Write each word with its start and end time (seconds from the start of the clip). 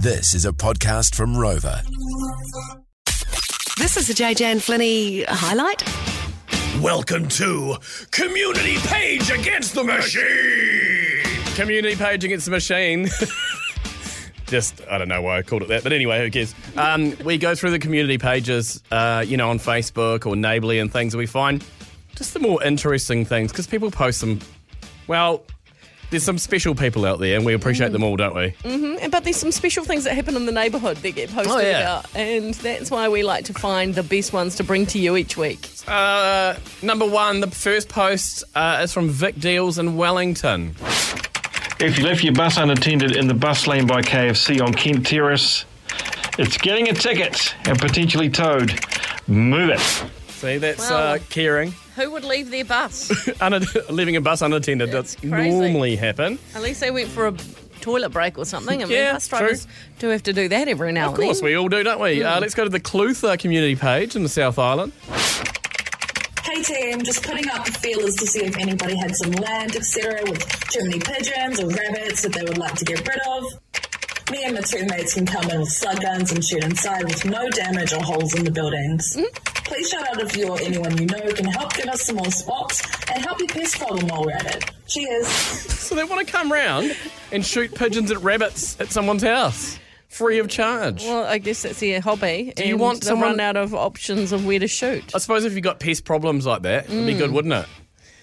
This 0.00 0.32
is 0.32 0.44
a 0.44 0.52
podcast 0.52 1.16
from 1.16 1.36
Rover. 1.36 1.82
This 3.78 3.96
is 3.96 4.08
a 4.08 4.14
JJ 4.14 4.42
and 4.42 4.60
Flinny 4.60 5.24
highlight. 5.26 5.82
Welcome 6.80 7.26
to 7.30 7.76
Community 8.12 8.76
Page 8.86 9.28
Against 9.32 9.74
the 9.74 9.82
Machine. 9.82 11.24
Community 11.56 11.96
page 11.96 12.22
against 12.22 12.44
the 12.44 12.52
machine. 12.52 13.08
Just, 14.46 14.80
I 14.88 14.98
don't 14.98 15.08
know 15.08 15.20
why 15.20 15.38
I 15.38 15.42
called 15.42 15.62
it 15.62 15.68
that, 15.68 15.82
but 15.82 15.92
anyway, 15.92 16.20
who 16.20 16.30
cares? 16.30 16.54
Um, 16.76 17.16
we 17.24 17.36
go 17.36 17.56
through 17.56 17.72
the 17.72 17.80
community 17.80 18.18
pages, 18.18 18.80
uh, 18.92 19.24
you 19.26 19.36
know, 19.36 19.50
on 19.50 19.58
Facebook 19.58 20.26
or 20.26 20.36
Neighbourly 20.36 20.78
and 20.78 20.92
things, 20.92 21.12
and 21.12 21.18
we 21.18 21.26
find 21.26 21.64
just 22.14 22.34
the 22.34 22.40
more 22.40 22.62
interesting 22.62 23.24
things 23.24 23.50
because 23.50 23.66
people 23.66 23.90
post 23.90 24.20
them. 24.20 24.38
Well, 25.08 25.42
there's 26.10 26.22
some 26.22 26.38
special 26.38 26.74
people 26.74 27.04
out 27.04 27.18
there, 27.20 27.36
and 27.36 27.44
we 27.44 27.54
appreciate 27.54 27.92
them 27.92 28.02
all, 28.02 28.16
don't 28.16 28.34
we? 28.34 28.54
Mm, 28.64 29.10
But 29.10 29.24
there's 29.24 29.36
some 29.36 29.52
special 29.52 29.84
things 29.84 30.04
that 30.04 30.14
happen 30.14 30.36
in 30.36 30.46
the 30.46 30.52
neighbourhood 30.52 30.96
that 30.98 31.14
get 31.14 31.30
posted 31.30 31.52
Oh, 31.52 31.58
yeah. 31.60 31.80
about, 32.00 32.06
and 32.16 32.54
that's 32.54 32.90
why 32.90 33.08
we 33.08 33.22
like 33.22 33.44
to 33.46 33.54
find 33.54 33.94
the 33.94 34.02
best 34.02 34.32
ones 34.32 34.56
to 34.56 34.64
bring 34.64 34.86
to 34.86 34.98
you 34.98 35.16
each 35.16 35.36
week. 35.36 35.68
Uh, 35.86 36.54
number 36.82 37.06
one, 37.06 37.40
the 37.40 37.50
first 37.50 37.88
post 37.88 38.44
uh, 38.54 38.80
is 38.82 38.92
from 38.92 39.08
Vic 39.10 39.38
Deals 39.38 39.78
in 39.78 39.96
Wellington. 39.96 40.74
If 41.80 41.96
you 41.98 42.04
left 42.04 42.24
your 42.24 42.34
bus 42.34 42.56
unattended 42.56 43.14
in 43.16 43.28
the 43.28 43.34
bus 43.34 43.66
lane 43.66 43.86
by 43.86 44.02
KFC 44.02 44.60
on 44.60 44.74
Kent 44.74 45.06
Terrace, 45.06 45.64
it's 46.38 46.56
getting 46.58 46.88
a 46.88 46.92
ticket 46.92 47.54
and 47.66 47.78
potentially 47.78 48.28
towed. 48.30 48.72
Move 49.28 49.70
it. 49.70 49.80
See, 50.28 50.58
that's 50.58 50.90
Wow. 50.90 50.96
uh, 50.96 51.18
caring. 51.30 51.74
Who 51.98 52.10
would 52.12 52.24
leave 52.24 52.50
their 52.50 52.64
bus? 52.64 53.10
Un- 53.40 53.64
leaving 53.90 54.16
a 54.16 54.20
bus 54.20 54.40
unattended 54.40 54.90
That's 54.92 55.16
crazy. 55.16 55.58
normally 55.58 55.96
happen. 55.96 56.38
At 56.54 56.62
least 56.62 56.80
they 56.80 56.90
went 56.92 57.08
for 57.08 57.26
a 57.28 57.34
toilet 57.80 58.10
break 58.10 58.38
or 58.38 58.44
something. 58.44 58.82
I 58.82 58.86
mean, 58.86 58.96
Yeah, 58.96 59.12
bus 59.14 59.26
drivers 59.28 59.66
do 59.98 60.08
have 60.08 60.22
to 60.24 60.32
do 60.32 60.48
that 60.48 60.68
every 60.68 60.92
now 60.92 61.10
Of 61.10 61.16
course, 61.16 61.38
and 61.38 61.46
then. 61.48 61.52
we 61.52 61.56
all 61.56 61.68
do, 61.68 61.82
don't 61.82 62.00
we? 62.00 62.20
Hmm. 62.20 62.26
Uh, 62.26 62.40
let's 62.40 62.54
go 62.54 62.64
to 62.64 62.70
the 62.70 62.80
Clutha 62.80 63.38
community 63.38 63.74
page 63.76 64.14
in 64.16 64.22
the 64.22 64.28
South 64.28 64.58
Island. 64.58 64.92
Hey 66.44 66.62
team, 66.62 67.02
just 67.02 67.22
putting 67.24 67.48
up 67.50 67.64
the 67.66 67.72
feelers 67.72 68.14
to 68.16 68.26
see 68.26 68.44
if 68.44 68.56
anybody 68.56 68.96
had 68.96 69.14
some 69.14 69.32
land, 69.32 69.76
etc., 69.76 70.22
with 70.30 70.38
too 70.70 70.80
many 70.84 70.98
pigeons 70.98 71.60
or 71.60 71.68
rabbits 71.68 72.22
that 72.22 72.32
they 72.32 72.42
would 72.42 72.58
like 72.58 72.74
to 72.76 72.84
get 72.84 73.06
rid 73.06 73.18
of. 73.28 73.44
Me 74.32 74.44
and 74.44 74.54
my 74.54 74.60
two 74.60 74.84
mates 74.86 75.14
can 75.14 75.26
come 75.26 75.48
in 75.50 75.60
with 75.60 75.68
slug 75.68 76.00
guns 76.00 76.32
and 76.32 76.44
shoot 76.44 76.62
inside 76.64 77.04
with 77.04 77.24
no 77.24 77.48
damage 77.50 77.92
or 77.92 78.02
holes 78.02 78.34
in 78.34 78.44
the 78.44 78.50
buildings. 78.50 79.16
Please 79.68 79.88
shout 79.90 80.08
out 80.08 80.20
if 80.22 80.36
you 80.36 80.48
or 80.48 80.58
anyone 80.60 80.96
you 80.98 81.06
know 81.06 81.20
can 81.32 81.44
help 81.46 81.74
give 81.74 81.86
us 81.86 82.02
some 82.02 82.16
more 82.16 82.30
spots 82.30 82.82
and 83.12 83.22
help 83.24 83.38
your 83.38 83.48
pest 83.48 83.78
problem 83.78 84.06
while 84.08 84.24
we're 84.24 84.32
at 84.32 84.56
it. 84.56 84.70
Cheers. 84.88 85.28
So 85.28 85.94
they 85.94 86.04
want 86.04 86.26
to 86.26 86.30
come 86.32 86.50
round 86.50 86.96
and 87.32 87.44
shoot 87.44 87.74
pigeons 87.74 88.10
at 88.10 88.18
rabbits 88.22 88.80
at 88.80 88.90
someone's 88.90 89.22
house, 89.22 89.78
free 90.08 90.38
of 90.38 90.48
charge. 90.48 91.04
Well, 91.04 91.24
I 91.24 91.38
guess 91.38 91.62
that's 91.62 91.80
their 91.80 92.00
hobby. 92.00 92.52
Do 92.56 92.64
you 92.64 92.72
and 92.74 92.80
want 92.80 93.00
they've 93.00 93.08
someone- 93.08 93.30
run 93.32 93.40
out 93.40 93.56
of 93.56 93.74
options 93.74 94.32
of 94.32 94.46
where 94.46 94.58
to 94.58 94.68
shoot? 94.68 95.14
I 95.14 95.18
suppose 95.18 95.44
if 95.44 95.52
you've 95.52 95.62
got 95.62 95.80
pest 95.80 96.04
problems 96.04 96.46
like 96.46 96.62
that, 96.62 96.86
it'd 96.86 97.06
be 97.06 97.14
good, 97.14 97.30
wouldn't 97.30 97.54
it? 97.54 97.66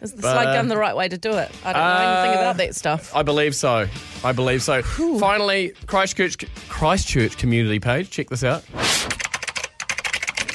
Is 0.00 0.12
the 0.12 0.22
slug 0.22 0.48
uh, 0.48 0.54
gun 0.54 0.66
the 0.66 0.76
right 0.76 0.96
way 0.96 1.08
to 1.08 1.16
do 1.16 1.30
it? 1.30 1.50
I 1.64 1.72
don't 1.72 1.82
know 1.82 2.18
anything 2.22 2.38
about 2.40 2.56
that 2.56 2.74
stuff. 2.74 3.14
I 3.14 3.22
believe 3.22 3.54
so. 3.54 3.86
I 4.24 4.32
believe 4.32 4.60
so. 4.62 4.82
Finally, 4.82 5.74
Christchurch 5.86 6.36
Christchurch 6.68 7.36
community 7.38 7.78
page. 7.78 8.10
Check 8.10 8.28
this 8.28 8.42
out. 8.42 8.64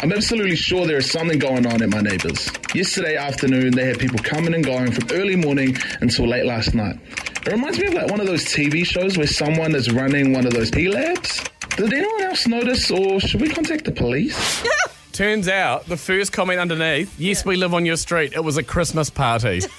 I'm 0.00 0.12
absolutely 0.12 0.54
sure 0.54 0.86
there 0.86 0.98
is 0.98 1.10
something 1.10 1.38
going 1.38 1.66
on 1.66 1.82
at 1.82 1.88
my 1.88 2.00
neighbours. 2.00 2.50
Yesterday 2.74 3.16
afternoon, 3.16 3.72
they 3.72 3.84
had 3.84 3.98
people 3.98 4.18
coming 4.20 4.54
and 4.54 4.64
going 4.64 4.92
from 4.92 5.08
early 5.10 5.34
morning 5.34 5.76
until 6.00 6.28
late 6.28 6.44
last 6.46 6.72
night. 6.74 6.98
It 7.44 7.52
reminds 7.52 7.78
me 7.78 7.88
of 7.88 7.94
like 7.94 8.08
one 8.10 8.20
of 8.20 8.26
those 8.26 8.44
TV 8.44 8.86
shows 8.86 9.18
where 9.18 9.26
someone 9.26 9.74
is 9.74 9.90
running 9.90 10.32
one 10.32 10.46
of 10.46 10.52
those 10.52 10.70
P 10.70 10.88
labs. 10.88 11.42
Did 11.76 11.92
anyone 11.92 12.22
else 12.22 12.46
notice, 12.46 12.90
or 12.90 13.18
should 13.20 13.40
we 13.40 13.48
contact 13.48 13.84
the 13.84 13.92
police? 13.92 14.64
Turns 15.12 15.48
out 15.48 15.86
the 15.86 15.96
first 15.96 16.32
comment 16.32 16.60
underneath, 16.60 17.18
yes, 17.18 17.44
we 17.44 17.56
live 17.56 17.74
on 17.74 17.84
your 17.84 17.96
street. 17.96 18.34
It 18.34 18.44
was 18.44 18.56
a 18.56 18.62
Christmas 18.62 19.10
party. 19.10 19.62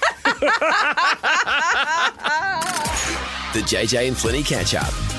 The 3.51 3.61
JJ 3.61 4.07
and 4.07 4.15
Flinny 4.15 4.45
catch 4.45 4.75
up. 4.75 5.18